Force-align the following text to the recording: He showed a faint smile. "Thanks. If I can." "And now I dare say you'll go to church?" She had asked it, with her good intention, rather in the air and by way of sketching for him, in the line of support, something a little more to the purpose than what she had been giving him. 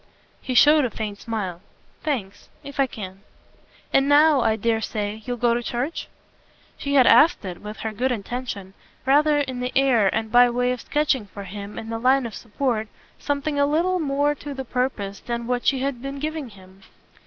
He 0.41 0.55
showed 0.55 0.83
a 0.83 0.89
faint 0.89 1.19
smile. 1.19 1.61
"Thanks. 2.01 2.49
If 2.63 2.79
I 2.79 2.87
can." 2.87 3.21
"And 3.93 4.09
now 4.09 4.41
I 4.41 4.55
dare 4.55 4.81
say 4.81 5.21
you'll 5.25 5.37
go 5.37 5.53
to 5.53 5.61
church?" 5.61 6.07
She 6.75 6.95
had 6.95 7.05
asked 7.05 7.45
it, 7.45 7.61
with 7.61 7.81
her 7.81 7.91
good 7.91 8.11
intention, 8.11 8.73
rather 9.05 9.41
in 9.41 9.59
the 9.59 9.71
air 9.75 10.07
and 10.07 10.31
by 10.31 10.49
way 10.49 10.71
of 10.71 10.81
sketching 10.81 11.27
for 11.27 11.43
him, 11.43 11.77
in 11.77 11.89
the 11.91 11.99
line 11.99 12.25
of 12.25 12.33
support, 12.33 12.87
something 13.19 13.59
a 13.59 13.67
little 13.67 13.99
more 13.99 14.33
to 14.33 14.55
the 14.55 14.65
purpose 14.65 15.19
than 15.19 15.45
what 15.45 15.67
she 15.67 15.81
had 15.81 16.01
been 16.01 16.17
giving 16.17 16.49
him. 16.49 16.81